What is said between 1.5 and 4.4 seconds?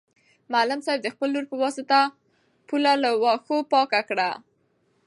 په واسطه پوله له واښو پاکه کړه.